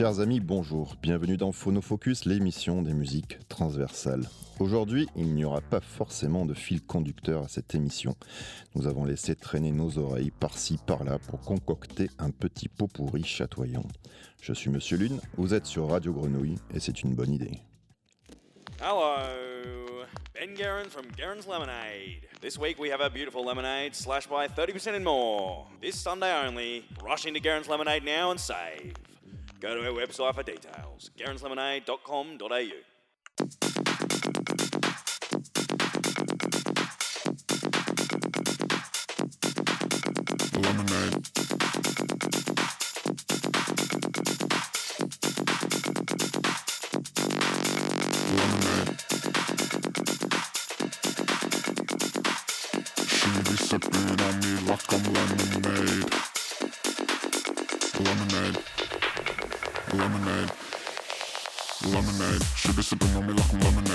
Chers 0.00 0.20
amis, 0.20 0.40
bonjour. 0.40 0.96
Bienvenue 1.02 1.36
dans 1.36 1.52
Phonofocus, 1.52 2.24
l'émission 2.24 2.80
des 2.80 2.94
musiques 2.94 3.36
transversales. 3.50 4.24
Aujourd'hui, 4.58 5.06
il 5.14 5.34
n'y 5.34 5.44
aura 5.44 5.60
pas 5.60 5.82
forcément 5.82 6.46
de 6.46 6.54
fil 6.54 6.80
conducteur 6.80 7.42
à 7.42 7.48
cette 7.48 7.74
émission. 7.74 8.16
Nous 8.74 8.86
avons 8.86 9.04
laissé 9.04 9.36
traîner 9.36 9.72
nos 9.72 9.98
oreilles 9.98 10.30
par-ci, 10.30 10.78
par-là 10.86 11.18
pour 11.18 11.42
concocter 11.42 12.08
un 12.18 12.30
petit 12.30 12.70
pot 12.70 12.86
pourri 12.86 13.24
chatoyant. 13.24 13.84
Je 14.40 14.54
suis 14.54 14.70
Monsieur 14.70 14.96
Lune, 14.96 15.20
vous 15.36 15.52
êtes 15.52 15.66
sur 15.66 15.90
Radio 15.90 16.14
Grenouille 16.14 16.56
et 16.74 16.80
c'est 16.80 17.02
une 17.02 17.14
bonne 17.14 17.34
idée. 17.34 17.60
Hello, 18.80 20.06
Ben 20.32 20.54
Guerin 20.54 20.88
from 20.88 21.08
Guerin's 21.14 21.46
Lemonade. 21.46 22.26
This 22.40 22.56
week 22.56 22.78
we 22.78 22.90
have 22.90 23.02
a 23.02 23.10
beautiful 23.10 23.44
lemonade 23.44 23.94
slashed 23.94 24.30
by 24.30 24.48
30% 24.48 24.96
and 24.96 25.04
more. 25.04 25.66
This 25.82 25.96
Sunday 25.96 26.32
only. 26.46 26.86
Rush 27.04 27.26
into 27.26 27.40
Guerin's 27.40 27.68
Lemonade 27.68 28.02
now 28.02 28.30
and 28.30 28.40
save. 28.40 28.94
Go 29.60 29.74
to 29.74 29.86
our 29.86 29.92
website 29.92 30.34
for 30.34 30.42
details. 30.42 31.10
Lemonade. 40.54 41.14
She 53.06 53.30
be 53.42 53.56
sipping 53.56 54.20
on 54.20 54.40
me 54.40 54.70
like 54.70 54.92
I'm. 54.92 55.02
Lemonade. 55.12 56.29
Lemonade. 62.80 62.84
She 62.84 62.96
be 62.96 63.04
sipping 63.04 63.16
on 63.16 63.26
me 63.26 63.34
like 63.34 63.52
I'm 63.52 63.60
lemonade. 63.60 63.89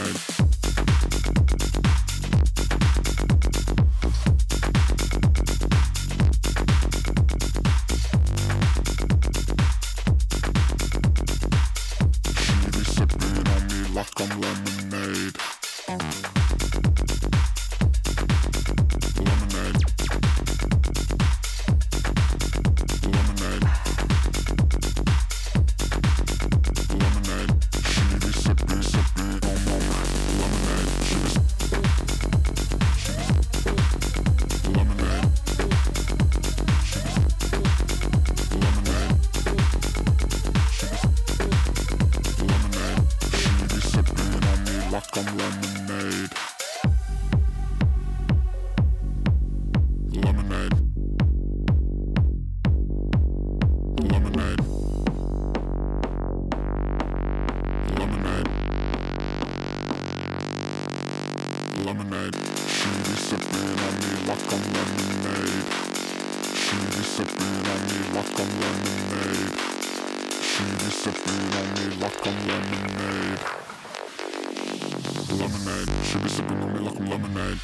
Lemonade. 61.85 62.35
She 62.67 62.89
sipping 63.13 63.77
on 63.85 63.93
me 64.01 64.11
like 64.25 64.51
I'm 64.51 64.63
lemonade. 64.73 65.65
She 66.57 66.77
sipping 67.13 67.61
on 67.69 67.79
me 67.85 67.97
like 68.15 68.39
I'm 68.39 68.51
lemonade. 68.59 69.53
She 70.41 70.65
sipping 70.89 71.45
on 71.59 71.67
me 71.75 71.85
like 72.01 72.25
I'm 72.25 72.37
lemonade. 72.47 73.41
Lemonade. 75.29 75.91
She 76.05 76.17
be 76.17 76.27
sipping 76.27 76.63
on 76.63 76.73
me 76.73 76.79
like 76.79 76.97
I'm 76.97 77.05
lemonade. 77.05 77.59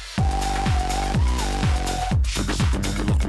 She 2.28 2.42
be 2.44 2.52
sipping 2.52 2.86
on 2.86 2.94
me 2.94 3.12
like 3.12 3.21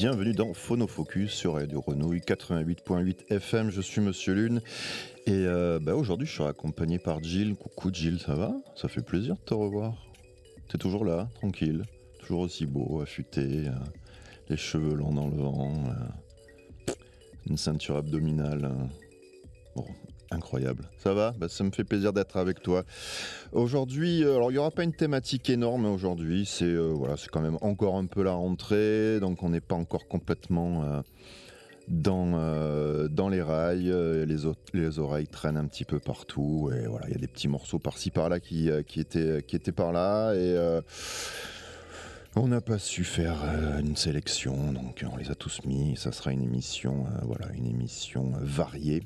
Bienvenue 0.00 0.32
dans 0.32 0.54
Phonofocus 0.54 1.32
sur 1.32 1.54
Radio 1.54 1.80
Renouille 1.80 2.20
88.8 2.20 3.32
FM. 3.32 3.70
Je 3.70 3.80
suis 3.80 4.00
Monsieur 4.00 4.32
Lune 4.32 4.60
et 5.26 5.32
euh, 5.32 5.80
bah, 5.82 5.96
aujourd'hui 5.96 6.24
je 6.24 6.36
serai 6.36 6.50
accompagné 6.50 7.00
par 7.00 7.20
Jill. 7.20 7.56
Coucou 7.56 7.92
Jill, 7.92 8.20
ça 8.20 8.36
va? 8.36 8.54
Ça 8.76 8.86
fait 8.86 9.02
plaisir 9.02 9.34
de 9.34 9.40
te 9.40 9.54
revoir. 9.54 10.06
T'es 10.68 10.78
toujours 10.78 11.04
là, 11.04 11.28
tranquille, 11.34 11.82
toujours 12.20 12.42
aussi 12.42 12.64
beau, 12.64 13.00
affûté, 13.00 13.66
euh, 13.66 13.72
les 14.48 14.56
cheveux 14.56 14.94
longs 14.94 15.14
dans 15.14 15.26
le 15.26 15.36
vent, 15.36 15.74
euh, 15.88 16.92
une 17.50 17.56
ceinture 17.56 17.96
abdominale. 17.96 18.70
bon, 19.74 19.84
incroyable. 20.30 20.88
Ça 20.98 21.14
va 21.14 21.34
Bah, 21.38 21.48
Ça 21.48 21.64
me 21.64 21.70
fait 21.70 21.84
plaisir 21.84 22.12
d'être 22.12 22.36
avec 22.36 22.62
toi. 22.62 22.84
Aujourd'hui, 23.52 24.24
euh, 24.24 24.36
alors 24.36 24.50
il 24.50 24.54
n'y 24.54 24.58
aura 24.58 24.70
pas 24.70 24.84
une 24.84 24.92
thématique 24.92 25.48
énorme 25.50 25.86
aujourd'hui, 25.86 26.44
c'est 26.46 26.64
euh, 26.64 26.92
voilà, 26.94 27.14
quand 27.30 27.40
même 27.40 27.58
encore 27.60 27.96
un 27.96 28.06
peu 28.06 28.22
la 28.22 28.32
rentrée, 28.32 29.20
donc 29.20 29.42
on 29.42 29.50
n'est 29.50 29.60
pas 29.60 29.74
encore 29.74 30.06
complètement 30.08 30.84
euh, 30.84 31.02
dans, 31.88 33.08
dans 33.08 33.28
les 33.30 33.40
rails, 33.40 33.90
les, 34.26 34.36
les 34.74 34.98
oreilles 34.98 35.26
traînent 35.26 35.56
un 35.56 35.64
petit 35.64 35.86
peu 35.86 35.98
partout, 35.98 36.70
et 36.70 36.86
voilà, 36.86 37.06
il 37.08 37.12
y 37.12 37.16
a 37.16 37.18
des 37.18 37.26
petits 37.26 37.48
morceaux 37.48 37.78
par-ci 37.78 38.10
par-là 38.10 38.40
qui, 38.40 38.68
qui, 38.86 39.00
étaient, 39.00 39.42
qui 39.42 39.56
étaient 39.56 39.72
par 39.72 39.92
là, 39.92 40.34
et 40.34 40.54
on 42.36 42.48
n'a 42.48 42.60
pas 42.60 42.78
su 42.78 43.04
faire 43.04 43.38
une 43.80 43.96
sélection, 43.96 44.74
donc 44.74 45.02
on 45.10 45.16
les 45.16 45.30
a 45.30 45.34
tous 45.34 45.64
mis, 45.64 45.96
ça 45.96 46.12
sera 46.12 46.30
une 46.30 46.42
émission, 46.42 47.06
voilà, 47.22 47.46
une 47.54 47.66
émission 47.66 48.32
variée. 48.42 49.02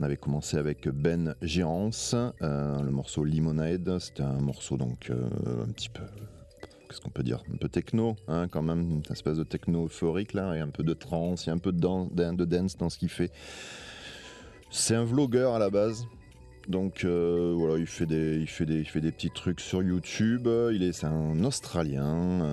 On 0.00 0.04
avait 0.04 0.16
commencé 0.16 0.56
avec 0.56 0.88
Ben 0.88 1.34
Gérance, 1.42 2.14
euh, 2.42 2.80
le 2.82 2.90
morceau 2.90 3.24
Limonade. 3.24 3.98
C'était 3.98 4.22
un 4.22 4.40
morceau 4.40 4.76
donc 4.76 5.10
euh, 5.10 5.28
un 5.64 5.72
petit 5.72 5.88
peu. 5.88 6.04
Qu'est-ce 6.88 7.00
qu'on 7.00 7.10
peut 7.10 7.24
dire 7.24 7.42
Un 7.52 7.56
peu 7.56 7.68
techno, 7.68 8.14
hein, 8.28 8.46
quand 8.48 8.62
même, 8.62 8.80
une 8.80 9.02
espèce 9.10 9.36
de 9.36 9.44
techno 9.44 9.86
euphorique 9.86 10.32
là, 10.34 10.54
et 10.54 10.60
un 10.60 10.68
peu 10.68 10.84
de 10.84 10.94
trance, 10.94 11.44
il 11.44 11.48
y 11.48 11.50
a 11.50 11.54
un 11.54 11.58
peu 11.58 11.72
de, 11.72 11.78
dan- 11.80 12.08
de 12.14 12.44
dance 12.44 12.76
dans 12.76 12.88
ce 12.88 12.96
qu'il 12.96 13.10
fait. 13.10 13.30
C'est 14.70 14.94
un 14.94 15.04
vlogueur 15.04 15.54
à 15.54 15.58
la 15.58 15.68
base. 15.68 16.06
Donc 16.68 17.04
euh, 17.04 17.54
voilà, 17.56 17.78
il 17.78 17.86
fait, 17.86 18.06
des, 18.06 18.36
il, 18.38 18.46
fait 18.46 18.66
des, 18.66 18.78
il 18.80 18.84
fait 18.84 19.00
des 19.00 19.10
petits 19.10 19.30
trucs 19.30 19.60
sur 19.60 19.82
YouTube. 19.82 20.46
Il 20.72 20.82
est, 20.82 20.92
c'est 20.92 21.06
un 21.06 21.42
Australien. 21.44 22.46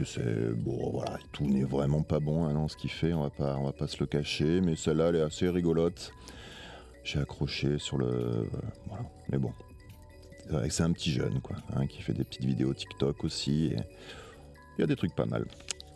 et 0.00 0.04
c'est 0.04 0.52
bon, 0.54 0.90
voilà, 0.90 1.18
tout 1.32 1.46
n'est 1.46 1.62
vraiment 1.64 2.02
pas 2.02 2.18
bon 2.18 2.44
hein, 2.46 2.54
dans 2.54 2.66
ce 2.68 2.76
qu'il 2.76 2.90
fait. 2.90 3.12
On 3.12 3.22
va 3.22 3.30
pas, 3.30 3.56
on 3.58 3.64
va 3.64 3.72
pas 3.72 3.86
se 3.86 3.98
le 4.00 4.06
cacher, 4.06 4.60
mais 4.62 4.74
celle-là, 4.74 5.10
elle 5.10 5.16
est 5.16 5.20
assez 5.22 5.48
rigolote. 5.48 6.12
J'ai 7.06 7.20
accroché 7.20 7.78
sur 7.78 7.98
le, 7.98 8.50
voilà. 8.88 9.04
Mais 9.28 9.38
bon, 9.38 9.52
c'est 10.68 10.82
un 10.82 10.90
petit 10.90 11.12
jeune 11.12 11.40
quoi, 11.40 11.54
hein, 11.72 11.86
qui 11.86 12.02
fait 12.02 12.12
des 12.12 12.24
petites 12.24 12.44
vidéos 12.44 12.74
TikTok 12.74 13.22
aussi. 13.22 13.66
Il 13.66 14.80
y 14.80 14.82
a 14.82 14.86
des 14.88 14.96
trucs 14.96 15.14
pas 15.14 15.24
mal. 15.24 15.46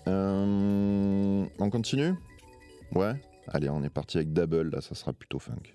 Euh, 0.07 1.45
on 1.59 1.71
continue? 1.71 2.15
Ouais. 2.95 3.15
Allez, 3.49 3.69
on 3.69 3.83
est 3.83 3.91
parti 3.91 4.19
avec 4.19 4.33
Double. 4.33 4.71
Là, 4.71 4.81
ça 4.81 4.95
sera 4.95 5.13
plutôt 5.13 5.41
funk. 5.41 5.75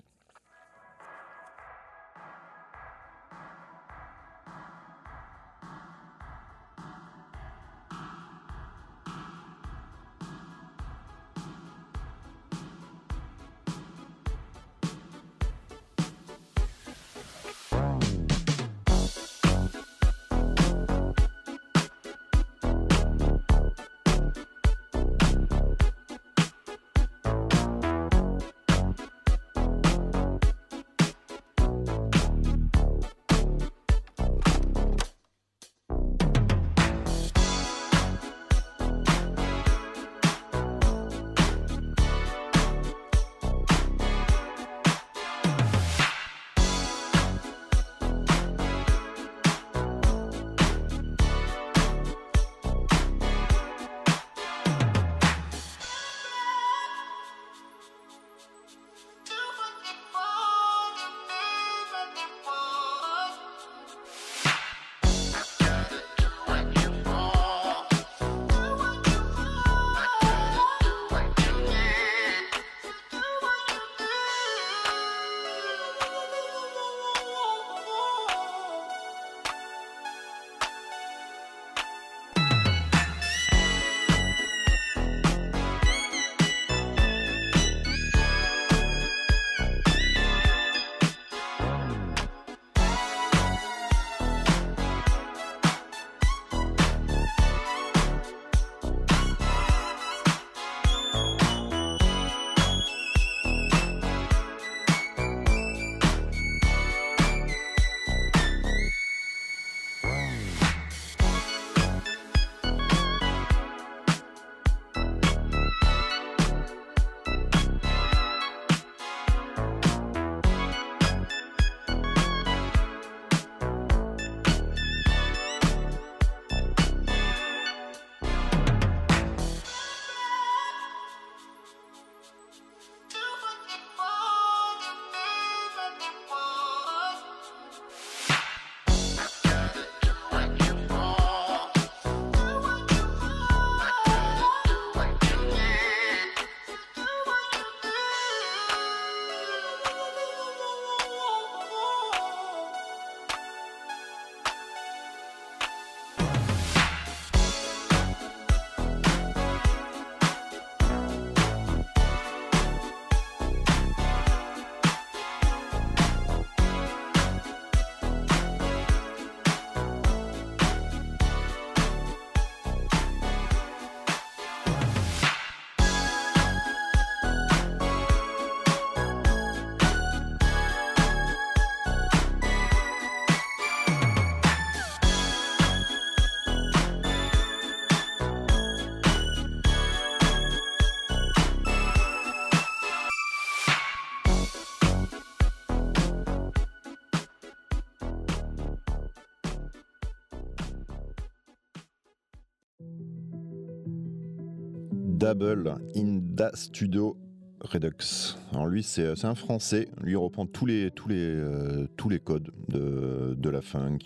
Double 205.34 205.74
Inda 205.96 206.52
Studio 206.54 207.18
Redux. 207.60 208.36
Alors 208.52 208.68
lui, 208.68 208.84
c'est 208.84 209.26
un 209.26 209.34
Français. 209.34 209.88
Lui, 210.04 210.16
reprend 210.16 210.46
tous 210.46 210.68
les, 210.68 210.92
tous 210.92 211.10
les, 211.10 211.16
euh, 211.20 211.88
tous 211.98 212.10
les 212.10 212.20
codes 212.20 212.52
de, 212.68 213.34
de 213.36 213.50
la 213.50 213.64
funk. 213.64 213.98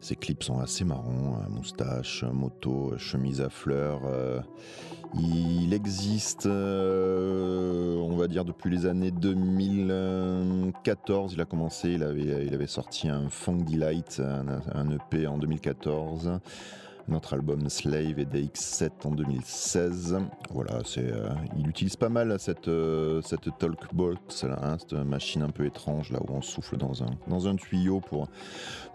Ses 0.00 0.16
clips 0.16 0.42
sont 0.42 0.58
assez 0.58 0.82
marrants. 0.84 1.38
hein, 1.40 1.46
Moustache, 1.48 2.24
moto, 2.24 2.94
chemise 2.98 3.40
à 3.40 3.50
fleurs. 3.50 4.00
euh, 4.06 4.40
il 5.14 5.72
existe, 5.72 6.46
euh, 6.46 7.94
on 7.98 8.16
va 8.16 8.26
dire, 8.26 8.44
depuis 8.44 8.68
les 8.70 8.86
années 8.86 9.12
2014. 9.12 11.34
Il 11.34 11.40
a 11.40 11.44
commencé, 11.44 11.90
il 11.90 12.02
avait, 12.02 12.46
il 12.46 12.52
avait 12.52 12.66
sorti 12.66 13.08
un 13.08 13.28
Funk 13.30 13.58
Delight, 13.58 14.20
un 14.74 14.90
EP 14.90 15.28
en 15.28 15.38
2014. 15.38 16.40
Notre 17.08 17.34
album 17.34 17.68
Slave 17.68 18.18
et 18.18 18.24
DX7 18.24 18.90
en 19.04 19.12
2016. 19.12 20.18
Voilà, 20.50 20.80
c'est, 20.84 21.12
euh, 21.12 21.28
il 21.56 21.68
utilise 21.68 21.94
pas 21.94 22.08
mal 22.08 22.36
cette, 22.40 22.66
euh, 22.66 23.22
cette 23.22 23.48
talkbox, 23.58 24.42
là, 24.44 24.58
hein, 24.62 24.76
cette 24.78 24.94
machine 24.94 25.42
un 25.42 25.50
peu 25.50 25.66
étrange 25.66 26.10
là 26.10 26.18
où 26.20 26.32
on 26.32 26.42
souffle 26.42 26.76
dans 26.76 27.04
un, 27.04 27.10
dans 27.28 27.46
un 27.46 27.54
tuyau 27.54 28.00
pour 28.00 28.28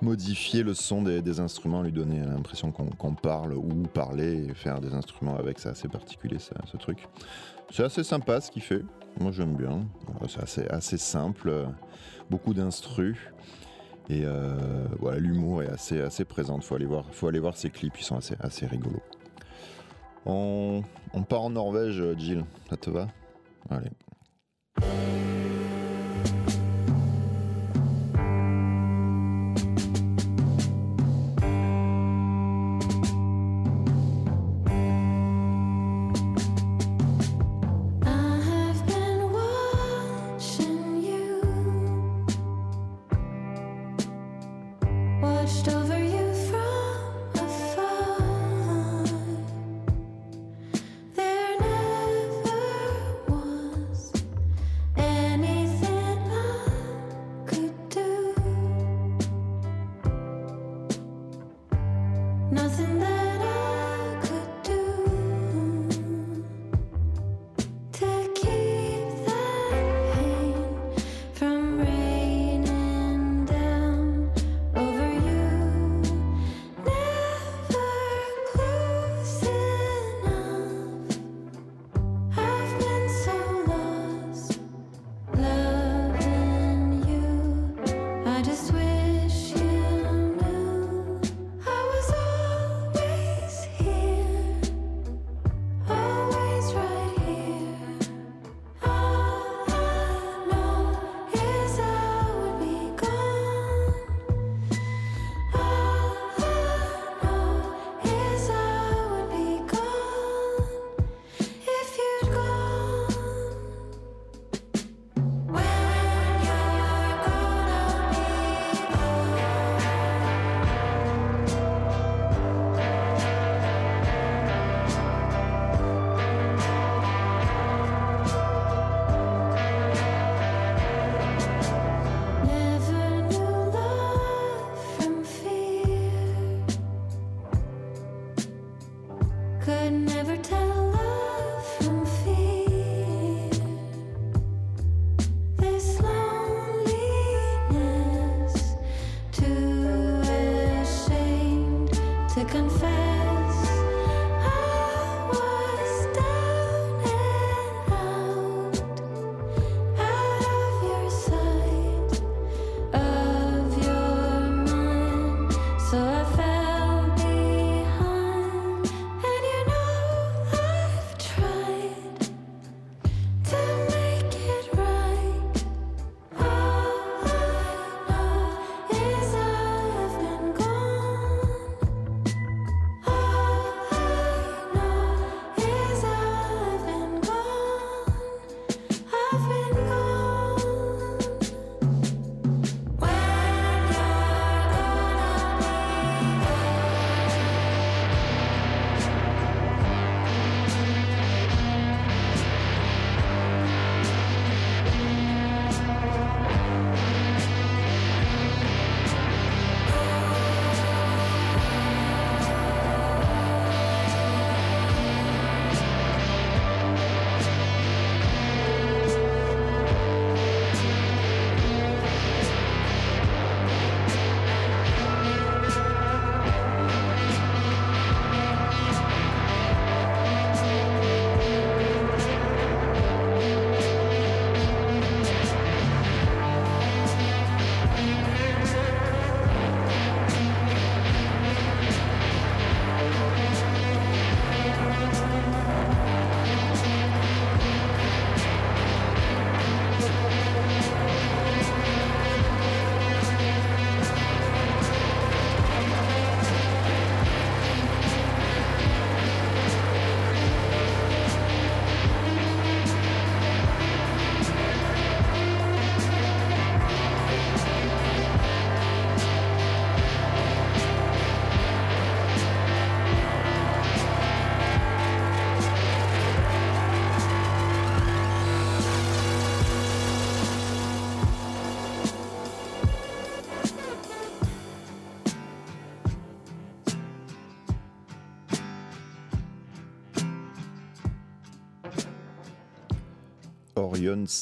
modifier 0.02 0.64
le 0.64 0.74
son 0.74 1.04
des, 1.04 1.40
instruments, 1.40 1.82
lui 1.82 1.94
donner 1.94 2.20
l'impression 2.20 2.72
qu'on 2.72 2.88
qu'on 2.88 3.14
parle 3.14 3.54
ou 3.54 3.84
parler 3.94 4.48
et 4.50 4.54
faire 4.54 4.82
des 4.82 4.94
instruments 4.94 5.38
avec. 5.38 5.60
C'est 5.60 5.70
assez 5.70 5.88
particulier 5.88 6.40
ça, 6.40 6.56
ce 6.70 6.76
truc. 6.76 7.08
C'est 7.70 7.84
assez 7.84 8.04
sympa 8.04 8.42
ce 8.42 8.52
qu'il 8.52 8.62
fait. 8.62 8.84
Moi 9.22 9.32
j'aime 9.32 9.56
bien. 9.56 9.86
C'est 10.28 10.44
assez, 10.44 10.68
assez 10.68 10.98
simple. 10.98 11.68
Beaucoup 12.30 12.54
d'instrus. 12.54 13.18
Et 14.10 14.24
euh, 14.26 14.58
voilà, 15.00 15.20
l'humour 15.20 15.64
est 15.64 15.70
assez, 15.70 16.02
assez 16.02 16.26
présent. 16.26 16.60
Faut 16.60 16.76
aller 16.76 16.86
voir, 16.86 17.06
faut 17.12 17.28
aller 17.28 17.40
voir 17.40 17.56
ses 17.56 17.70
clips, 17.70 18.00
ils 18.00 18.04
sont 18.04 18.18
assez, 18.18 18.36
assez 18.40 18.66
rigolos. 18.66 19.02
On, 20.26 20.84
on 21.14 21.24
part 21.24 21.42
en 21.42 21.52
Norvège, 21.52 22.04
Jill. 22.18 22.44
Ça 22.70 22.78
te 22.78 22.90
va? 22.90 23.08
Allez. 23.70 23.90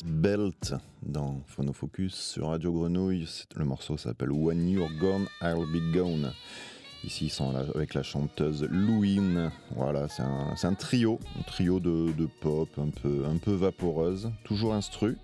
Belt 0.05 0.73
dans 1.03 1.41
Phonofocus 1.47 2.13
sur 2.13 2.47
Radio 2.47 2.71
Grenouille. 2.71 3.27
Le 3.57 3.65
morceau 3.65 3.97
s'appelle 3.97 4.31
When 4.31 4.69
You're 4.69 4.89
Gone, 5.01 5.27
I'll 5.41 5.65
Be 5.65 5.93
Gone. 5.93 6.31
Ici, 7.03 7.25
ils 7.25 7.29
sont 7.29 7.53
avec 7.75 7.93
la 7.93 8.01
chanteuse 8.01 8.65
Louine. 8.71 9.51
Voilà, 9.75 10.07
c'est 10.07 10.21
un, 10.21 10.73
trio, 10.75 11.19
un 11.37 11.41
trio 11.41 11.81
de, 11.81 12.29
pop 12.39 12.69
un 12.77 12.89
peu, 12.89 13.25
un 13.25 13.35
peu 13.35 13.51
vaporeuse, 13.51 14.31
toujours 14.45 14.73
instru, 14.73 15.17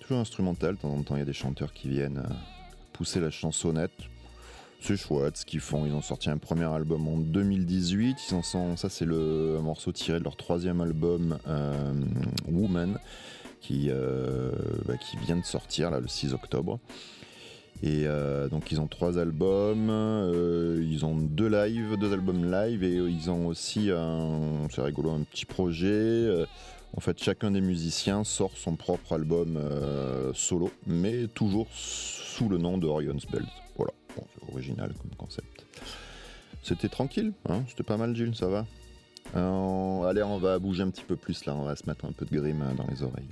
toujours 0.00 0.20
instrumental. 0.20 0.76
De 0.76 0.80
temps 0.80 0.94
en 0.94 1.02
temps, 1.02 1.16
il 1.16 1.18
y 1.18 1.22
a 1.22 1.26
des 1.26 1.34
chanteurs 1.34 1.74
qui 1.74 1.90
viennent 1.90 2.24
euh, 2.24 2.34
pousser 2.94 3.20
la 3.20 3.30
chansonnette. 3.30 3.92
C'est 4.80 4.96
chouette 4.96 5.36
ce 5.36 5.44
qu'ils 5.44 5.60
font. 5.60 5.84
Ils 5.84 5.92
ont 5.92 6.02
sorti 6.02 6.30
un 6.30 6.38
premier 6.38 6.64
album 6.64 7.06
en 7.08 7.18
2018. 7.18 8.16
Ils 8.30 8.34
en 8.34 8.42
sont, 8.42 8.76
ça, 8.78 8.88
c'est 8.88 9.04
le 9.04 9.60
morceau 9.62 9.92
tiré 9.92 10.18
de 10.18 10.24
leur 10.24 10.36
troisième 10.36 10.80
album, 10.80 11.38
euh, 11.46 11.92
Woman, 12.48 12.98
qui, 13.60 13.86
euh, 13.90 14.50
bah, 14.86 14.96
qui 14.96 15.16
vient 15.18 15.36
de 15.36 15.44
sortir 15.44 15.90
là, 15.90 16.00
le 16.00 16.08
6 16.08 16.34
octobre. 16.34 16.78
Et 17.82 18.04
euh, 18.06 18.48
donc 18.48 18.72
ils 18.72 18.80
ont 18.80 18.86
trois 18.86 19.18
albums, 19.18 19.90
euh, 19.90 20.82
ils 20.82 21.04
ont 21.04 21.14
deux 21.14 21.48
lives, 21.48 21.96
deux 21.98 22.12
albums 22.12 22.50
live 22.50 22.82
et 22.82 22.94
ils 22.94 23.30
ont 23.30 23.46
aussi 23.46 23.90
un, 23.90 24.66
c'est 24.70 24.80
rigolo, 24.80 25.10
un 25.10 25.20
petit 25.20 25.44
projet. 25.44 26.46
en 26.96 27.00
fait, 27.00 27.22
chacun 27.22 27.50
des 27.50 27.60
musiciens 27.60 28.24
sort 28.24 28.56
son 28.56 28.76
propre 28.76 29.12
album 29.12 29.60
solo, 30.32 30.70
mais 30.86 31.26
toujours 31.26 31.66
sous 31.70 32.48
le 32.48 32.56
nom 32.56 32.78
de 32.78 32.86
Orion's 32.86 33.26
Belt. 33.26 33.48
Voilà, 33.76 33.92
c'est 34.14 34.52
original 34.52 34.94
comme 34.94 35.14
concept. 35.18 35.66
C'était 36.62 36.88
tranquille, 36.88 37.32
hein 37.50 37.62
c'était 37.68 37.84
pas 37.84 37.98
mal 37.98 38.16
Gilles, 38.16 38.34
ça 38.34 38.48
va? 38.48 38.64
Allez, 39.34 40.22
on 40.22 40.38
va 40.38 40.58
bouger 40.58 40.82
un 40.82 40.88
petit 40.88 41.04
peu 41.04 41.16
plus 41.16 41.44
là, 41.44 41.54
on 41.54 41.64
va 41.64 41.76
se 41.76 41.86
mettre 41.86 42.06
un 42.06 42.12
peu 42.12 42.24
de 42.24 42.34
grime 42.34 42.64
dans 42.74 42.86
les 42.86 43.02
oreilles. 43.02 43.28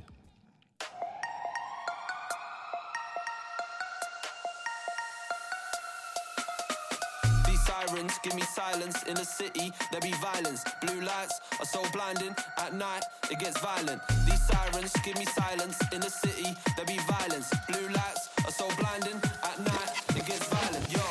Give 8.24 8.34
me 8.34 8.42
silence 8.42 9.02
in 9.02 9.14
the 9.14 9.24
city. 9.24 9.70
There 9.92 10.00
be 10.00 10.12
violence. 10.12 10.64
Blue 10.80 11.00
lights 11.02 11.40
are 11.60 11.66
so 11.66 11.82
blinding. 11.92 12.34
At 12.56 12.72
night 12.72 13.04
it 13.30 13.38
gets 13.38 13.60
violent. 13.60 14.00
These 14.24 14.42
sirens 14.48 14.92
give 15.04 15.18
me 15.18 15.26
silence 15.26 15.78
in 15.92 16.00
the 16.00 16.08
city. 16.08 16.56
There 16.76 16.86
be 16.86 16.98
violence. 17.06 17.52
Blue 17.68 17.86
lights 17.88 18.30
are 18.46 18.50
so 18.50 18.66
blinding. 18.80 19.20
At 19.44 19.58
night 19.60 19.90
it 20.16 20.24
gets 20.24 20.46
violent. 20.48 20.84
Yo. 20.90 21.04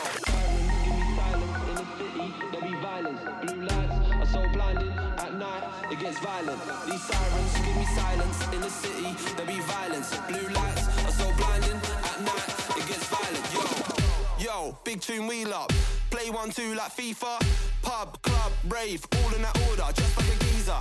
Give 0.83 0.95
me 0.97 1.05
silence 1.13 1.53
in 1.69 1.75
the 1.77 1.87
city. 2.01 2.33
There 2.51 2.61
be 2.61 2.73
violence. 2.81 3.21
Blue 3.45 3.61
lights 3.61 3.97
are 4.21 4.29
so 4.33 4.41
blinding. 4.51 4.93
At 5.21 5.33
night 5.35 5.63
it 5.91 5.99
gets 5.99 6.19
violent. 6.19 6.59
These 6.89 7.03
sirens 7.03 7.53
give 7.65 7.77
me 7.77 7.85
silence 7.93 8.39
in 8.55 8.61
the 8.61 8.69
city. 8.69 9.09
There 9.37 9.45
be 9.45 9.59
violence. 9.61 10.09
Blue 10.27 10.49
lights 10.49 10.87
are 11.05 11.15
so 11.21 11.27
blinding. 11.37 11.77
At 12.09 12.19
night 12.25 12.49
it 12.73 12.85
gets 12.89 13.05
violent. 13.05 13.45
Yo. 13.53 14.45
Yo, 14.45 14.77
big 14.83 14.99
tune 14.99 15.27
wheel 15.27 15.53
up. 15.53 15.71
Play 16.13 16.29
one 16.29 16.51
two 16.51 16.75
like 16.75 16.95
FIFA. 16.95 17.41
Pub, 17.81 18.21
club, 18.21 18.51
rave, 18.69 19.03
all 19.17 19.33
in 19.33 19.41
that 19.41 19.57
order, 19.67 19.91
just 19.95 20.15
like 20.15 20.27
a 20.27 20.37
geezer. 20.45 20.79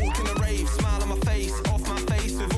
Walk 0.00 0.18
in 0.18 0.24
the 0.24 0.40
rave, 0.40 0.66
smile 0.70 1.02
on 1.02 1.10
my 1.10 1.16
face, 1.16 1.52
off 1.68 1.86
my 1.86 2.00
face 2.16 2.32
with 2.32 2.50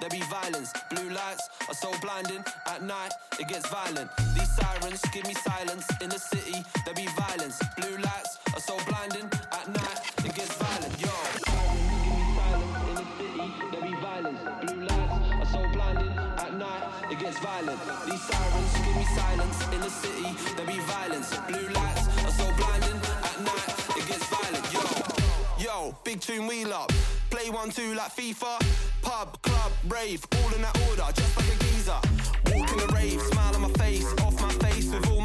There 0.00 0.10
be 0.10 0.22
violence. 0.22 0.72
Blue 0.90 1.10
lights 1.10 1.48
are 1.68 1.74
so 1.74 1.90
blinding. 2.00 2.44
At 2.66 2.82
night 2.82 3.12
it 3.38 3.48
gets 3.48 3.68
violent. 3.68 4.10
These 4.34 4.54
sirens 4.56 5.02
give 5.12 5.26
me 5.26 5.34
silence 5.34 5.86
in 6.00 6.08
the 6.08 6.18
city. 6.18 6.64
There 6.84 6.94
be 6.94 7.06
violence. 7.16 7.62
Blue 7.76 7.96
lights 7.98 8.38
are 8.54 8.60
so 8.60 8.76
blinding. 8.86 9.30
At 9.52 9.68
night 9.68 9.98
it 10.24 10.34
gets 10.34 10.54
violent. 10.54 11.00
Yo. 11.00 11.08
Sirens 11.56 11.90
give 12.04 12.14
me 12.14 12.24
silence 12.40 12.80
in 12.88 12.94
the 12.94 13.06
city. 13.16 13.46
There 13.70 13.82
be 13.82 13.94
violence. 14.00 14.40
Blue 14.62 14.80
lights 14.86 15.16
are 15.40 15.48
so 15.54 15.60
blinding. 15.72 16.12
At 16.44 16.52
night 16.54 16.84
it 17.10 17.18
gets 17.18 17.38
violent. 17.38 17.80
These 18.06 18.22
sirens 18.22 18.72
give 18.84 18.96
me 18.96 19.04
silence 19.16 19.58
in 19.74 19.80
the 19.80 19.90
city. 19.90 20.28
There 20.56 20.66
be 20.66 20.78
violence. 20.80 21.36
Blue 21.48 21.68
lights 21.68 22.04
are 22.24 22.34
so 22.40 22.46
blinding. 22.56 22.98
At 23.28 23.38
night 23.40 23.70
it 23.96 24.06
gets 24.08 24.26
violent. 24.26 24.66
Yo. 24.72 25.64
Yo, 25.64 25.96
big 26.04 26.20
tune 26.20 26.46
wheel 26.46 26.72
up. 26.72 26.92
Play 27.30 27.50
one 27.50 27.70
two 27.70 27.94
like 27.94 28.14
FIFA. 28.14 28.58
Pub, 29.06 29.40
club, 29.42 29.70
rave, 29.86 30.26
all 30.34 30.52
in 30.52 30.62
that 30.62 30.76
order, 30.88 31.04
just 31.14 31.36
like 31.36 31.46
a 31.46 31.58
geezer. 31.62 32.00
Walk 32.46 32.72
in 32.72 32.78
the 32.78 32.92
rave, 32.92 33.22
smile 33.22 33.54
on 33.54 33.60
my 33.62 33.68
face, 33.78 34.04
off 34.20 34.34
my 34.42 34.50
face 34.68 34.90
with 34.90 35.08
all 35.08 35.15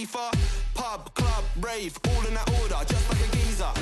FIFA. 0.00 0.32
Pub, 0.72 1.14
club, 1.14 1.44
rave, 1.60 1.98
all 2.08 2.26
in 2.26 2.32
that 2.32 2.48
order, 2.62 2.76
just 2.86 3.06
like 3.10 3.20
a 3.20 3.30
geezer. 3.36 3.72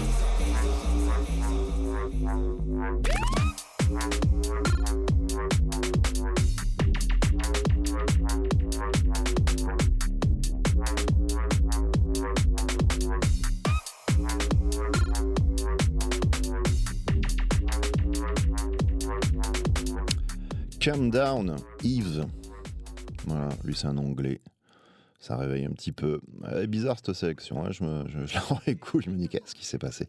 Calm 20.81 21.11
Down, 21.11 21.57
Yves. 21.85 22.27
Voilà, 23.27 23.49
lui 23.63 23.77
c'est 23.77 23.87
un 23.87 23.99
anglais. 23.99 24.41
Ça 25.19 25.37
réveille 25.37 25.65
un 25.65 25.71
petit 25.73 25.93
peu. 25.93 26.21
Elle 26.51 26.65
est 26.65 26.67
bizarre 26.69 26.97
cette 27.05 27.15
sélection. 27.15 27.65
hein. 27.65 27.71
Je, 27.71 27.83
me, 27.85 28.09
je, 28.09 28.19
je 28.27 28.35
la 28.35 29.01
je 29.01 29.11
me 29.11 29.17
dis 29.17 29.29
qu'est-ce 29.29 29.55
qui 29.55 29.65
s'est 29.67 29.79
passé? 29.79 30.07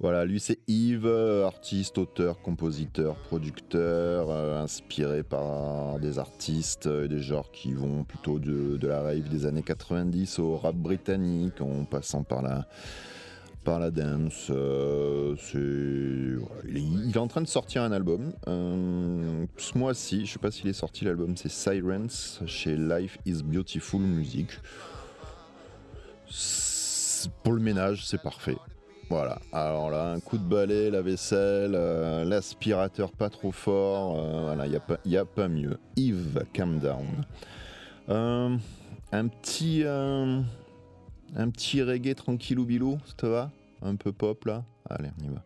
Voilà, 0.00 0.24
lui 0.24 0.40
c'est 0.40 0.58
Yves, 0.66 1.06
euh, 1.06 1.46
artiste, 1.46 1.96
auteur, 1.98 2.40
compositeur, 2.40 3.14
producteur, 3.16 4.30
euh, 4.30 4.60
inspiré 4.60 5.22
par 5.22 6.00
des 6.00 6.18
artistes 6.18 6.86
et 6.86 7.06
des 7.08 7.20
genres 7.20 7.52
qui 7.52 7.72
vont 7.72 8.02
plutôt 8.02 8.40
de, 8.40 8.76
de 8.78 8.88
la 8.88 9.00
rave 9.02 9.28
des 9.28 9.46
années 9.46 9.62
90 9.62 10.40
au 10.40 10.56
rap 10.56 10.74
britannique, 10.74 11.60
en 11.60 11.84
passant 11.84 12.24
par 12.24 12.42
la, 12.42 12.66
par 13.64 13.78
la 13.78 13.90
dance. 13.90 14.48
euh, 14.50 15.36
il, 16.68 17.10
est, 17.14 17.16
en 17.18 17.26
train 17.28 17.40
de 17.40 17.46
sortir 17.46 17.82
un 17.82 17.92
album. 17.92 18.32
euh, 18.48 19.46
ce 19.56 19.78
mois-ci, 19.78 20.26
je 20.26 20.32
sais 20.32 20.38
pas 20.38 20.50
s'il 20.50 20.68
est 20.68 20.72
sorti 20.72 21.04
l'album, 21.04 21.36
c'est 21.36 21.50
Sirens 21.50 22.40
chez 22.46 22.76
Life 22.76 23.18
is 23.26 23.42
Beautiful 23.42 24.00
Music. 24.00 24.48
Pour 27.42 27.52
le 27.52 27.60
ménage, 27.60 28.04
c'est 28.06 28.20
parfait. 28.20 28.56
Voilà, 29.10 29.38
alors 29.52 29.90
là, 29.90 30.12
un 30.12 30.20
coup 30.20 30.38
de 30.38 30.42
balai, 30.44 30.90
la 30.90 31.02
vaisselle, 31.02 31.74
euh, 31.74 32.24
l'aspirateur 32.24 33.12
pas 33.12 33.28
trop 33.28 33.52
fort, 33.52 34.14
voilà, 34.44 34.66
il 34.66 34.70
n'y 34.70 35.16
a, 35.16 35.24
pas- 35.24 35.48
mieux. 35.48 35.76
Yves, 35.96 36.44
calm 36.52 36.78
down. 36.78 37.06
Un 38.08 39.28
petit. 39.28 39.84
Un 41.34 41.50
petit 41.50 41.82
reggae 41.82 42.14
tranquillou 42.14 42.64
bilou, 42.64 42.98
ça 43.06 43.14
te 43.16 43.26
va? 43.26 43.50
Un 43.82 43.96
peu 43.96 44.12
pop 44.12 44.44
là? 44.44 44.64
Allez, 44.88 45.10
on 45.20 45.24
y 45.24 45.28
va. 45.28 45.42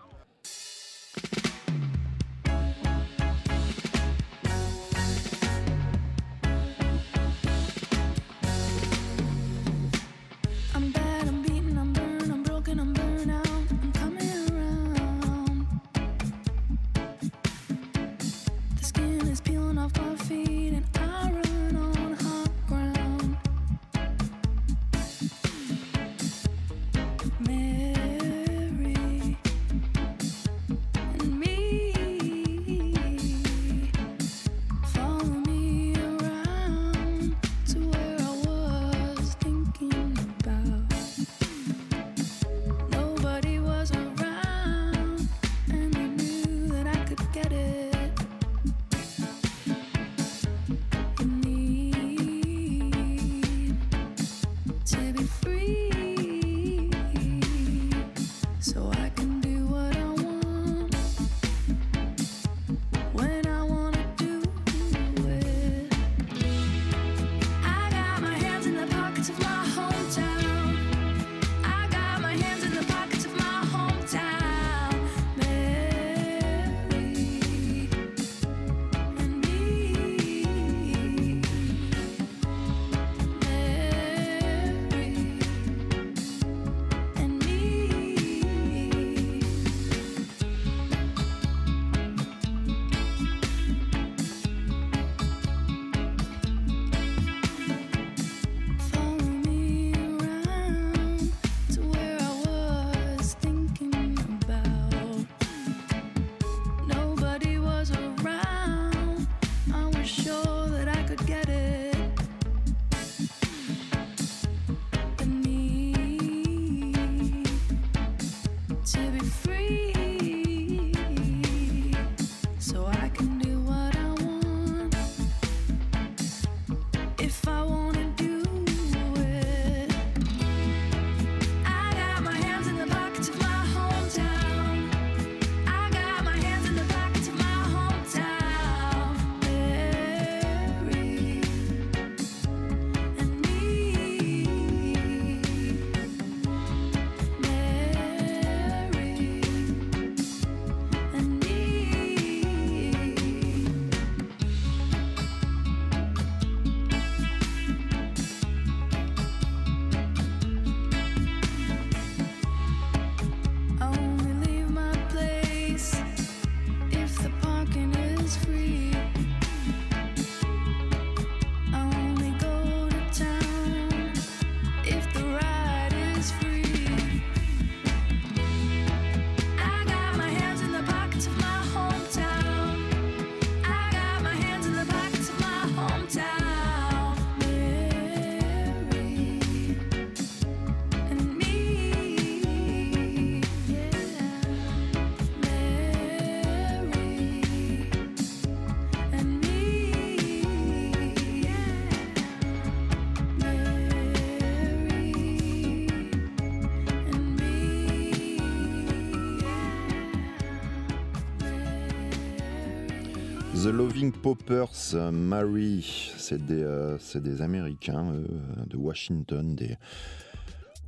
Loving 213.76 214.10
Poppers, 214.10 214.94
Mary, 215.12 216.10
c'est 216.16 216.42
des, 216.46 216.62
euh, 216.62 216.96
des 217.16 217.42
Américains 217.42 218.10
euh, 218.10 218.24
de 218.66 218.78
Washington, 218.78 219.54
des 219.54 219.76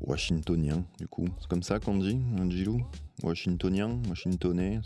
Washingtoniens, 0.01 0.87
du 0.99 1.07
coup. 1.07 1.27
C'est 1.39 1.49
comme 1.49 1.63
ça 1.63 1.81
qu'on 1.81 1.99
dit, 1.99 2.19
Gilou? 2.49 2.81
Washingtonien, 3.23 4.01
Washingtonais, 4.09 4.81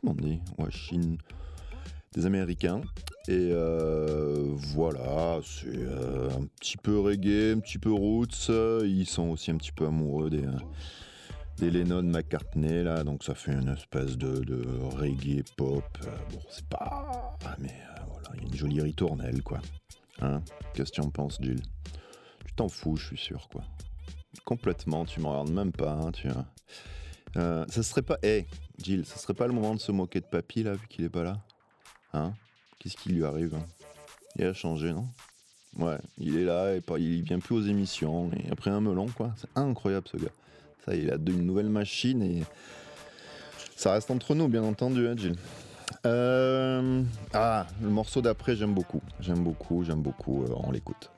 comment 0.00 0.16
on 0.18 0.22
dit? 0.26 0.40
Washington. 0.56 1.18
Des 2.14 2.24
Américains. 2.24 2.80
Et 3.28 3.50
euh, 3.52 4.54
voilà, 4.54 5.40
c'est 5.44 5.66
euh, 5.76 6.30
un 6.30 6.46
petit 6.58 6.78
peu 6.78 6.98
reggae, 6.98 7.54
un 7.54 7.60
petit 7.60 7.78
peu 7.78 7.92
roots. 7.92 8.50
Ils 8.82 9.06
sont 9.06 9.28
aussi 9.28 9.50
un 9.50 9.58
petit 9.58 9.72
peu 9.72 9.84
amoureux 9.84 10.30
des, 10.30 10.46
des 11.58 11.70
Lennon 11.70 12.02
McCartney 12.02 12.82
là, 12.82 13.02
donc 13.02 13.24
ça 13.24 13.34
fait 13.34 13.52
une 13.52 13.68
espèce 13.68 14.16
de, 14.18 14.44
de 14.44 14.66
reggae 14.82 15.42
pop. 15.56 15.84
Euh, 16.04 16.16
bon, 16.30 16.40
c'est 16.50 16.66
pas. 16.68 17.36
Mais 17.58 17.68
euh, 17.68 18.02
voilà, 18.10 18.28
il 18.34 18.42
y 18.42 18.44
a 18.44 18.48
une 18.48 18.54
jolie 18.54 18.80
ritournelle 18.80 19.42
quoi. 19.42 19.60
Hein 20.20 20.42
Qu'est-ce 20.74 20.90
que 20.90 20.96
tu 20.96 21.00
en 21.00 21.10
penses, 21.10 21.38
Jill 21.40 21.60
Tu 22.44 22.52
t'en 22.54 22.68
fous, 22.68 22.96
je 22.96 23.06
suis 23.06 23.18
sûr 23.18 23.48
quoi. 23.48 23.62
Complètement, 24.44 25.04
tu 25.04 25.20
me 25.20 25.26
regardes 25.26 25.50
même 25.50 25.72
pas, 25.72 25.92
hein, 25.92 26.12
tu 26.12 26.28
vois. 26.28 26.44
Euh, 27.36 27.64
ça 27.68 27.82
serait 27.82 28.02
pas. 28.02 28.18
Eh, 28.22 28.46
Jill, 28.82 29.04
ça 29.06 29.16
serait 29.16 29.34
pas 29.34 29.46
le 29.46 29.52
moment 29.52 29.74
de 29.74 29.80
se 29.80 29.92
moquer 29.92 30.20
de 30.20 30.26
Papy 30.26 30.62
là, 30.62 30.74
vu 30.74 30.86
qu'il 30.88 31.04
est 31.04 31.10
pas 31.10 31.22
là? 31.22 31.40
Hein? 32.12 32.34
Qu'est-ce 32.78 32.96
qui 32.96 33.10
lui 33.10 33.24
arrive 33.24 33.54
hein? 33.54 33.64
Il 34.36 34.44
a 34.44 34.52
changé, 34.52 34.92
non? 34.92 35.06
Ouais, 35.78 35.98
il 36.18 36.36
est 36.36 36.44
là 36.44 36.74
et 36.74 36.80
pas, 36.80 36.98
il 36.98 37.22
vient 37.22 37.38
plus 37.38 37.56
aux 37.56 37.62
émissions. 37.62 38.30
Et 38.32 38.50
après 38.50 38.70
un 38.70 38.80
melon, 38.80 39.06
quoi. 39.08 39.34
C'est 39.36 39.48
incroyable 39.54 40.06
ce 40.10 40.16
gars. 40.18 40.32
Il 40.92 41.10
a 41.10 41.16
une 41.16 41.44
nouvelle 41.46 41.68
machine 41.68 42.22
et 42.22 42.44
ça 43.76 43.92
reste 43.92 44.10
entre 44.10 44.34
nous, 44.34 44.48
bien 44.48 44.62
entendu, 44.62 45.06
hein, 45.08 45.14
Jill. 45.16 45.36
Euh, 46.04 47.02
Ah, 47.32 47.66
le 47.82 47.88
morceau 47.88 48.22
d'après, 48.22 48.56
j'aime 48.56 48.74
beaucoup. 48.74 49.02
J'aime 49.20 49.42
beaucoup, 49.42 49.82
j'aime 49.84 50.02
beaucoup. 50.02 50.44
euh, 50.44 50.54
on 50.56 50.70
l'écoute. 50.70 51.10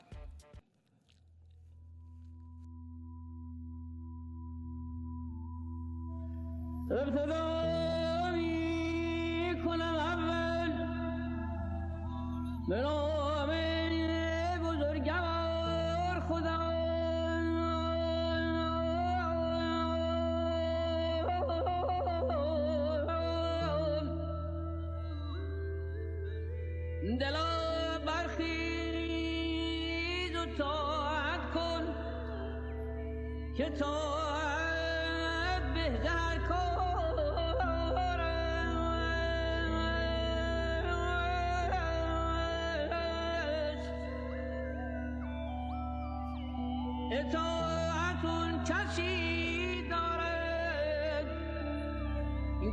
اطاعتون 47.13 48.65
کسی 48.65 49.89
دارد 49.91 51.27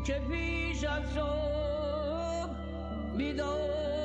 که 0.07 0.21
پیش 0.29 0.83
از 0.83 1.03
صبح 1.15 2.55
بیدار. 3.17 4.04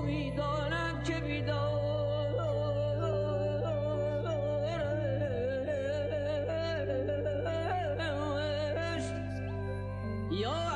می 0.00 0.14
می‌دانم 0.14 1.02
که 1.04 1.20
بیدار 1.20 1.76
یا 10.30 10.75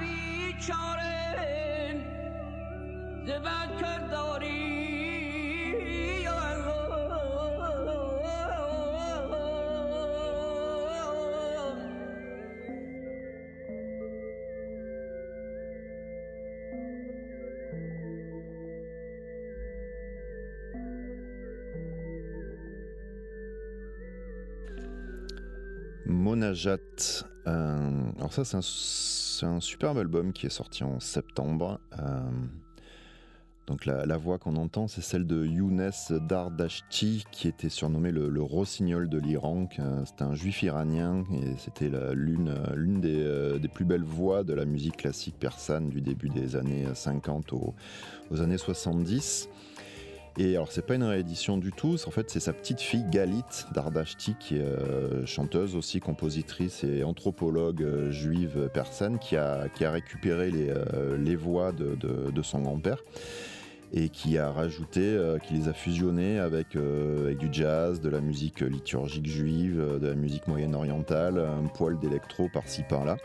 بیچاره 0.00 1.20
ز 3.26 3.30
بد 3.30 3.80
کرداری 3.80 4.80
یا 6.22 6.32
الله 6.50 7.00
Monajat. 26.06 27.24
euh, 27.46 28.12
alors 28.18 28.32
ça, 28.32 28.44
c'est 28.44 28.56
un, 28.56 28.60
c'est 29.35 29.45
un 29.45 29.59
superbe 29.59 29.97
album 29.97 30.31
qui 30.31 30.45
est 30.45 30.49
sorti 30.49 30.83
en 30.83 30.99
septembre. 30.99 31.79
Euh, 31.99 32.19
donc 33.67 33.85
la, 33.85 34.17
voix 34.17 34.37
qu'on 34.37 34.55
entend, 34.55 34.87
c'est 34.87 35.01
celle 35.01 35.25
de 35.25 35.43
Younes 35.43 35.91
Dardashti, 36.09 37.25
qui 37.31 37.47
était 37.47 37.69
surnommé 37.69 38.11
le, 38.11 38.41
rossignol 38.41 39.09
de 39.09 39.17
l'Iran. 39.17 39.65
que 39.65 39.81
C'était 40.05 40.23
un 40.23 40.35
juif 40.35 40.63
iranien 40.63 41.23
et 41.33 41.57
c'était 41.57 41.89
l'une 42.13 42.49
euh, 42.49 42.99
des, 42.99 43.23
euh, 43.23 43.59
plus 43.73 43.85
belles 43.85 44.03
voix 44.03 44.43
de 44.43 44.53
la 44.53 44.65
musique 44.65 44.97
classique 44.97 45.35
persane 45.37 45.89
du 45.89 45.99
début 45.99 46.29
des 46.29 46.55
années 46.55 46.85
50 46.93 47.53
aux, 47.53 47.73
aux 48.31 48.41
années 48.41 48.57
70. 48.57 49.49
Et 50.37 50.55
alors, 50.55 50.69
c'est 50.69 50.85
pas 50.85 50.95
une 50.95 51.03
réédition 51.03 51.57
du 51.57 51.71
tout, 51.71 51.95
en 52.05 52.11
fait, 52.11 52.29
c'est 52.29 52.41
sa 52.41 52.51
petite 52.51 52.81
fille 52.81 53.05
Galit 53.09 53.43
Dardashti, 53.73 54.35
qui 54.37 54.57
est 54.57 54.63
euh, 54.63 55.25
chanteuse 55.25 55.77
aussi, 55.77 56.01
compositrice 56.01 56.83
et 56.83 57.05
anthropologue 57.05 57.81
euh, 57.81 58.11
juive 58.11 58.69
persane, 58.73 59.17
qui 59.17 59.37
a, 59.37 59.69
qui 59.69 59.85
a 59.85 59.91
récupéré 59.91 60.51
les, 60.51 60.69
euh, 60.69 61.17
les 61.17 61.37
voix 61.37 61.71
de, 61.71 61.95
de- 61.95 62.41
son 62.41 62.59
grand-père 62.59 63.01
et 63.93 64.09
qui 64.09 64.37
a 64.37 64.51
rajouté, 64.51 65.17
qui 65.43 65.53
les 65.53 65.69
a 65.69 65.73
fusionnées 65.73 66.37
avec, 66.37 66.75
avec 66.75 67.37
du 67.37 67.47
jazz, 67.51 68.01
de 68.01 68.09
la 68.09 68.19
musique 68.19 68.59
liturgique 68.59 69.25
juive, 69.25 69.99
de 70.01 70.07
la 70.07 70.15
musique 70.15 70.47
moyenne-orientale, 70.47 71.39
un 71.39 71.65
poil 71.67 71.97
d'électro 71.97 72.49
par-ci 72.49 72.83
par-là. 72.83 73.15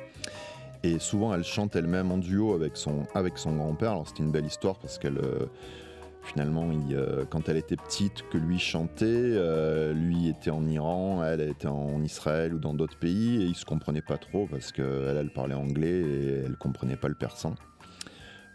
Et 0.84 0.98
souvent, 1.00 1.34
elle 1.34 1.42
chante 1.44 1.74
elle-même 1.74 2.12
en 2.12 2.18
duo 2.18 2.54
avec 2.54 2.76
son, 2.76 3.06
avec 3.14 3.36
son 3.36 3.56
grand-père. 3.56 3.90
Alors, 3.92 4.06
c'était 4.06 4.22
une 4.22 4.30
belle 4.30 4.46
histoire 4.46 4.78
parce 4.78 4.98
qu'elle. 4.98 5.20
Finalement, 6.22 6.68
euh, 6.92 7.24
quand 7.28 7.48
elle 7.48 7.56
était 7.56 7.76
petite, 7.76 8.22
que 8.30 8.38
lui 8.38 8.58
chantait, 8.58 9.04
euh, 9.06 9.92
lui 9.92 10.28
était 10.28 10.50
en 10.50 10.66
Iran, 10.66 11.24
elle 11.24 11.40
était 11.40 11.66
en 11.66 12.02
Israël 12.02 12.54
ou 12.54 12.58
dans 12.58 12.74
d'autres 12.74 12.98
pays, 12.98 13.42
et 13.42 13.46
ils 13.46 13.56
se 13.56 13.64
comprenaient 13.64 14.02
pas 14.02 14.18
trop 14.18 14.46
parce 14.46 14.70
qu'elle, 14.70 15.16
elle 15.18 15.32
parlait 15.32 15.54
anglais 15.54 16.00
et 16.00 16.42
elle 16.44 16.56
comprenait 16.56 16.96
pas 16.96 17.08
le 17.08 17.14
persan. 17.14 17.54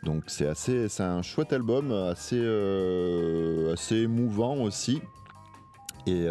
Donc 0.03 0.25
c'est 0.27 0.47
assez, 0.47 0.87
c'est 0.87 1.03
un 1.03 1.23
chouette 1.23 1.51
album, 1.51 1.91
assez, 1.91 2.39
euh, 2.39 3.73
assez 3.73 3.97
émouvant 3.97 4.57
aussi. 4.57 5.01
Et 6.07 6.27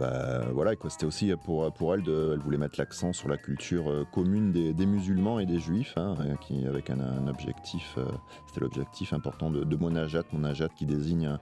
bah, 0.00 0.46
voilà, 0.52 0.72
c'était 0.88 1.06
aussi 1.06 1.32
pour, 1.44 1.94
elle, 1.94 2.02
elle 2.06 2.40
voulait 2.40 2.58
mettre 2.58 2.78
l'accent 2.78 3.12
sur 3.12 3.28
la 3.28 3.36
culture 3.36 3.90
euh, 3.90 4.04
commune 4.12 4.52
des, 4.52 4.86
musulmans 4.86 5.38
et 5.38 5.46
des 5.46 5.60
juifs, 5.60 5.94
hein, 5.96 6.16
qui, 6.40 6.66
avec 6.66 6.90
un, 6.90 7.28
objectif, 7.28 7.94
euh, 7.98 8.04
c'était 8.48 8.60
l'objectif 8.60 9.12
important 9.12 9.50
de, 9.50 9.76
Monajat, 9.76 10.24
Monajat 10.32 10.68
qui 10.68 10.86
désigne 10.86 11.38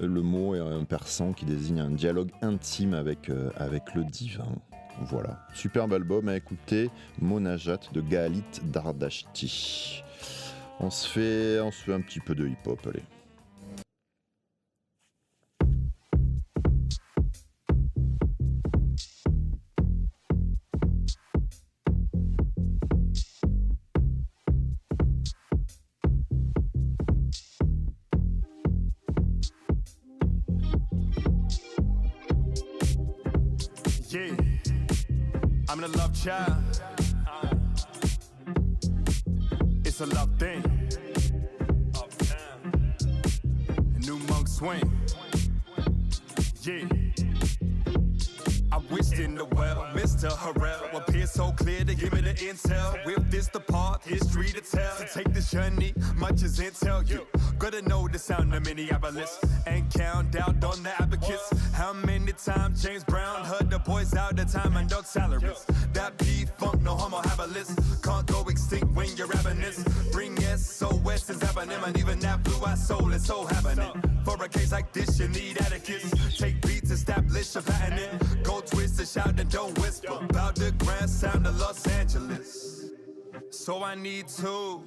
le 0.00 0.22
mot 0.22 0.54
persan 0.86 1.32
qui 1.32 1.44
désigne 1.44 1.80
un 1.80 1.90
dialogue 1.90 2.30
intime 2.40 2.94
avec, 2.94 3.28
euh, 3.28 3.50
avec 3.56 3.94
le 3.94 4.04
divin. 4.04 4.48
Voilà, 5.00 5.46
superbe 5.54 5.92
album 5.94 6.28
à 6.28 6.36
écouter, 6.36 6.90
Monajat 7.20 7.80
de 7.92 8.00
Galit 8.00 8.44
Dardashti. 8.64 10.02
On 10.80 10.90
se 10.90 11.08
fait, 11.08 11.60
on 11.60 11.70
se 11.70 11.84
fait 11.84 11.94
un 11.94 12.00
petit 12.00 12.20
peu 12.20 12.34
de 12.34 12.46
hip-hop, 12.46 12.86
allez. 12.86 13.02
I'm 35.72 35.80
the 35.80 35.88
love 35.88 36.12
child. 36.12 36.52
It's 39.86 40.02
a 40.02 40.06
love 40.06 40.28
thing. 40.38 40.62
New 44.00 44.18
monk 44.18 44.48
swing. 44.48 44.92
Yeah. 46.60 47.01
Wished 48.92 49.14
in 49.14 49.34
the 49.34 49.46
well, 49.46 49.86
Mr. 49.94 50.30
Harrell 50.30 50.94
appeared 50.94 51.28
so 51.28 51.50
clear 51.52 51.82
to 51.82 51.94
give 51.94 52.12
me 52.12 52.20
the 52.20 52.34
intel. 52.34 53.04
With 53.06 53.30
this 53.30 53.48
the 53.48 53.60
part, 53.60 54.02
history 54.04 54.48
to 54.48 54.60
tell. 54.60 54.96
To 54.98 55.06
take 55.06 55.32
this 55.32 55.50
journey, 55.50 55.94
much 56.14 56.42
as 56.42 56.58
intel. 56.58 57.08
You 57.08 57.26
gotta 57.58 57.80
know 57.80 58.06
the 58.06 58.18
sound 58.18 58.52
of 58.54 58.66
Minneapolis 58.66 59.38
and 59.66 59.90
count 59.90 60.36
out 60.36 60.62
on 60.62 60.82
the 60.82 60.92
advocates. 61.00 61.50
How 61.72 61.94
many 61.94 62.32
times 62.32 62.82
James 62.82 63.02
Brown 63.04 63.44
heard 63.46 63.70
the 63.70 63.78
boys 63.78 64.14
out 64.14 64.38
of 64.38 64.52
time 64.52 64.76
and 64.76 64.90
dog 64.90 65.06
salaries? 65.06 65.64
That 65.94 66.18
P 66.18 66.44
funk, 66.58 66.82
no 66.82 66.94
homo 66.94 67.22
have 67.22 67.40
a 67.40 67.46
list. 67.46 67.78
Can't 68.02 68.26
go 68.26 68.44
extinct 68.48 68.94
when 68.94 69.08
you're 69.16 69.26
ravenous. 69.26 69.82
Bring 70.12 70.36
SOS 70.36 71.30
is 71.30 71.40
happening, 71.40 71.78
and 71.86 71.96
even 71.98 72.18
that 72.20 72.42
blue 72.44 72.62
eyed 72.66 72.78
soul 72.78 73.10
is 73.12 73.24
so 73.24 73.46
happening. 73.46 73.90
For 74.24 74.36
a 74.42 74.48
case 74.48 74.70
like 74.70 74.92
this, 74.92 75.18
you 75.18 75.28
need 75.28 75.60
etiquette. 75.60 76.04
Take 76.38 76.60
beats, 76.60 76.90
establish 76.90 77.56
a 77.56 77.62
pattern. 77.62 77.98
in. 77.98 78.42
Go 78.42 78.60
twist 78.60 78.81
and 78.82 79.06
shout 79.06 79.38
and 79.38 79.48
don't 79.48 79.78
whisper. 79.78 80.18
About 80.28 80.56
the 80.56 80.72
grand 80.72 81.08
sound 81.08 81.46
of 81.46 81.56
Los 81.60 81.86
Angeles. 81.86 82.90
So 83.50 83.84
I 83.84 83.94
need 83.94 84.26
to 84.28 84.82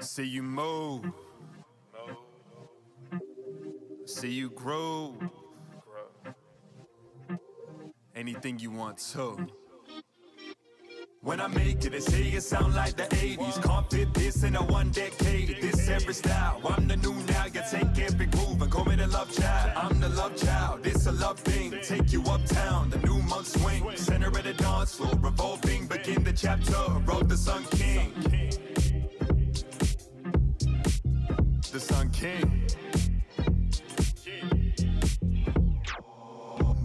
see 0.00 0.24
you 0.24 0.42
move, 0.42 1.04
see 4.06 4.30
you 4.30 4.50
grow. 4.50 5.14
Anything 8.16 8.58
you 8.58 8.72
want 8.72 8.98
to. 9.12 9.46
When 11.22 11.38
I 11.38 11.48
make 11.48 11.84
it, 11.84 11.92
they 11.92 12.00
say 12.00 12.22
it 12.28 12.40
sound 12.40 12.74
like 12.74 12.96
the 12.96 13.02
80s. 13.02 13.62
Can't 13.62 13.90
fit 13.90 14.14
this 14.14 14.42
in 14.42 14.56
a 14.56 14.62
one 14.62 14.90
decade. 14.90 15.60
This 15.60 15.86
every 15.90 16.14
style. 16.14 16.62
I'm 16.64 16.88
the 16.88 16.96
new 16.96 17.12
now. 17.12 17.44
You 17.44 17.60
take 17.70 17.98
every 17.98 18.24
groove 18.24 18.62
and 18.62 18.70
call 18.72 18.86
me 18.86 18.96
the 18.96 19.06
love 19.06 19.30
child. 19.30 19.72
I'm 19.76 20.00
the 20.00 20.08
love 20.08 20.34
child. 20.36 20.82
This 20.82 21.06
a 21.06 21.12
love 21.12 21.38
thing. 21.40 21.78
Take 21.82 22.10
you 22.10 22.22
uptown. 22.24 22.88
The 22.88 22.98
new 23.00 23.20
monk 23.20 23.44
swing. 23.44 23.84
Center 23.96 24.28
of 24.28 24.42
the 24.42 24.54
dance 24.54 24.94
floor. 24.94 25.12
Revolving. 25.20 25.88
Begin 25.88 26.24
the 26.24 26.32
chapter. 26.32 26.72
Wrote 27.04 27.28
the 27.28 27.36
Sun 27.36 27.64
King. 27.64 28.14
The 31.70 31.80
Sun 31.80 32.10
King. 32.12 33.09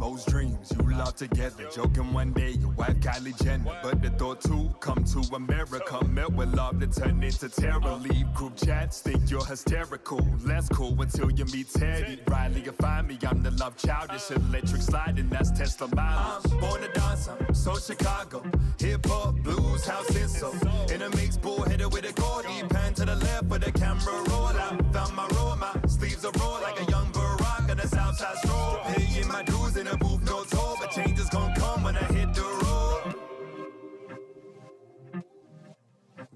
Most 0.05 0.29
dreams 0.29 0.71
you 0.77 0.91
love 0.91 1.15
together. 1.15 1.67
Joking 1.73 2.13
one 2.13 2.31
day, 2.31 2.51
your 2.51 2.69
wife 2.69 2.99
Kylie 2.99 3.35
Jenner. 3.43 3.75
But 3.81 4.03
the 4.03 4.11
thought 4.11 4.39
to 4.41 4.69
come 4.79 5.03
to 5.03 5.19
America. 5.35 6.05
Met 6.05 6.31
with 6.31 6.53
love 6.53 6.79
to 6.81 6.85
turn 6.85 7.23
into 7.23 7.49
terror. 7.49 7.95
Leave 8.07 8.31
group 8.35 8.55
chats, 8.55 9.01
think 9.01 9.31
you're 9.31 9.43
hysterical. 9.43 10.19
Less 10.43 10.69
cool 10.69 11.01
until 11.01 11.31
you 11.31 11.45
meet 11.45 11.73
Teddy. 11.73 12.19
Riley, 12.27 12.61
you 12.61 12.71
find 12.73 13.07
me, 13.07 13.17
I'm 13.27 13.41
the 13.41 13.49
love 13.49 13.77
childish. 13.77 14.29
Electric 14.29 14.83
sliding, 14.83 15.27
that's 15.29 15.49
Tesla 15.49 15.87
mileage. 15.95 16.51
I'm 16.51 16.59
born 16.59 16.81
to 16.81 16.87
dance, 16.89 17.27
I'm 17.27 17.55
so 17.55 17.73
Chicago. 17.73 18.43
Hip 18.77 19.07
hop, 19.07 19.37
blues, 19.37 19.87
house, 19.87 20.15
and 20.15 20.29
soul. 20.29 20.53
In 20.93 21.01
a 21.01 21.09
mix, 21.15 21.35
bull 21.35 21.63
headed 21.63 21.91
with 21.91 22.07
a 22.07 22.13
Gordy. 22.13 22.61
Pan 22.69 22.93
to 22.93 23.05
the 23.05 23.15
left 23.15 23.45
with 23.45 23.63
the 23.63 23.71
camera 23.71 24.23
roll 24.29 24.49
out. 24.49 24.93
Found 24.93 25.15
my 25.15 25.27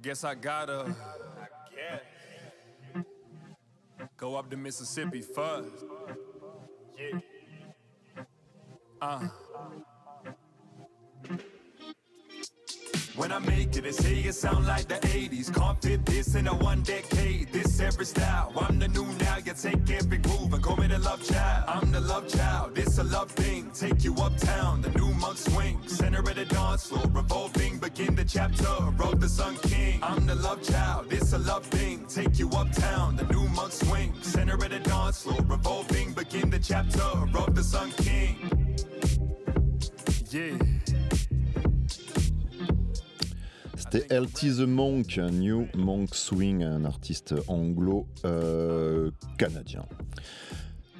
Guess 0.02 0.24
I 0.24 0.34
gotta 0.36 0.96
go 4.16 4.36
up 4.36 4.50
the 4.50 4.56
Mississippi 4.56 5.22
first. 5.22 5.86
Yeah. 6.98 7.20
Uh. 9.02 9.28
When 13.19 13.34
I 13.34 13.39
make 13.39 13.75
it, 13.75 13.84
they 13.84 13.91
say 13.91 14.19
it 14.19 14.34
sound 14.34 14.65
like 14.65 14.88
the 14.88 14.95
80s. 14.95 15.53
Can't 15.53 15.82
fit 15.82 16.05
this 16.05 16.36
in 16.36 16.47
a 16.47 16.55
one 16.55 16.84
decade. 16.84 17.51
This 17.51 17.82
every 17.82 18.05
style. 18.05 18.53
I'm 18.55 18.79
the 18.79 18.88
new 18.88 19.05
now. 19.19 19.36
You 19.45 19.53
take 19.62 19.89
every 19.91 20.19
groove 20.19 20.53
and 20.53 20.63
call 20.63 20.77
me 20.77 20.88
the 20.88 20.99
love 20.99 21.21
child. 21.27 21.65
I'm 21.67 21.91
the 21.91 21.99
love 21.99 22.29
child. 22.29 22.75
This 22.75 22.97
a 22.97 23.03
love 23.03 23.29
thing. 23.32 23.71
Take 23.71 24.05
you 24.05 24.15
uptown. 24.15 24.82
The 24.84 24.91
new 24.91 25.13
monk 25.15 25.38
swing. 25.38 25.82
Center 25.86 26.19
of 26.19 26.34
the 26.34 26.45
dance 26.45 26.88
floor. 26.88 27.03
Revolving. 27.12 27.79
Begin 27.79 28.15
the 28.15 28.23
chapter. 28.23 28.73
Wrote 28.95 29.19
the 29.19 29.27
Sun 29.27 29.58
King. 29.63 29.99
I'm 30.01 30.25
the 30.25 30.36
love 30.36 30.63
child. 30.63 31.10
This 31.10 31.34
a 31.34 31.39
love 31.39 31.65
thing. 31.65 32.05
Take 32.08 32.39
you 32.39 32.49
uptown. 32.51 33.17
The 33.17 33.25
new 33.34 33.49
monk 33.49 33.73
swing. 33.73 34.13
Center 34.21 34.53
of 34.53 34.69
the 34.69 34.79
dance 34.79 35.23
floor. 35.23 35.41
Revolving. 35.41 36.13
Begin 36.13 36.49
the 36.49 36.60
chapter. 36.60 37.03
Wrote 37.34 37.53
the 37.53 37.63
Sun 37.65 37.91
King. 37.97 38.77
Yeah. 40.32 40.68
C'était 43.91 44.19
LT 44.19 44.58
The 44.58 44.67
Monk, 44.67 45.17
New 45.17 45.65
Monk 45.75 46.13
Swing, 46.13 46.62
un 46.63 46.86
artiste 46.86 47.34
anglo-canadien. 47.47 49.84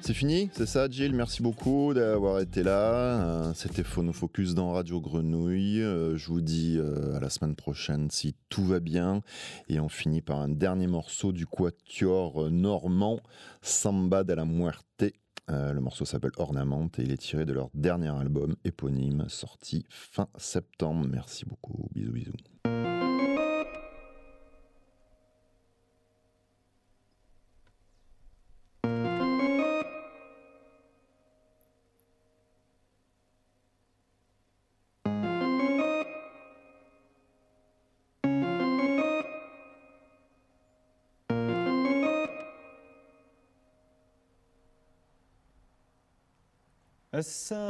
c'est 0.00 0.12
fini, 0.14 0.50
c'est 0.54 0.66
ça, 0.66 0.88
Jill? 0.90 1.14
Merci 1.14 1.40
beaucoup 1.40 1.94
d'avoir 1.94 2.40
été 2.40 2.64
là. 2.64 3.22
Euh, 3.22 3.52
C'était 3.54 3.84
Phonofocus 3.84 4.56
dans 4.56 4.72
Radio 4.72 5.00
Grenouille. 5.00 5.80
Euh, 5.82 6.16
Je 6.16 6.26
vous 6.26 6.40
dis 6.40 6.78
euh, 6.78 7.14
à 7.16 7.20
la 7.20 7.30
semaine 7.30 7.54
prochaine 7.54 8.10
si 8.10 8.34
tout 8.48 8.64
va 8.64 8.80
bien. 8.80 9.22
Et 9.68 9.78
on 9.78 9.88
finit 9.88 10.20
par 10.22 10.40
un 10.40 10.48
dernier 10.48 10.88
morceau 10.88 11.30
du 11.30 11.46
quatuor 11.46 12.50
normand, 12.50 13.20
Samba 13.62 14.24
de 14.24 14.32
la 14.32 14.44
Muerte. 14.44 15.04
Euh, 15.48 15.72
le 15.72 15.80
morceau 15.80 16.04
s'appelle 16.04 16.32
Ornament 16.38 16.88
et 16.98 17.02
il 17.02 17.12
est 17.12 17.16
tiré 17.16 17.44
de 17.44 17.52
leur 17.52 17.70
dernier 17.74 18.08
album 18.08 18.56
éponyme 18.64 19.26
sorti 19.28 19.84
fin 19.88 20.26
septembre. 20.36 21.06
Merci 21.08 21.44
beaucoup. 21.44 21.88
Bisous, 21.92 22.12
bisous. 22.12 22.32
A 47.20 47.22
sun 47.22 47.60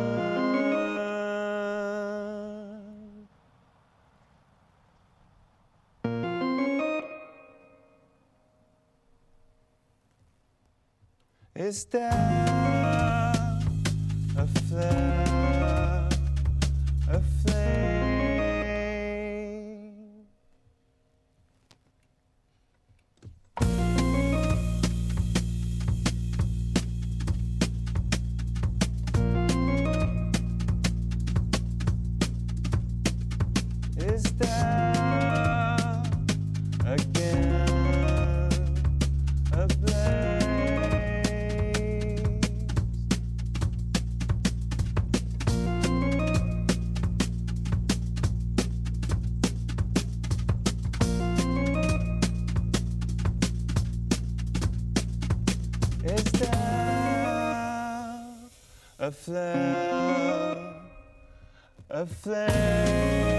is 11.57 11.85
there 11.87 12.40
a 59.11 59.13
flare, 59.13 60.57
a 61.91 62.07
flame? 62.07 63.30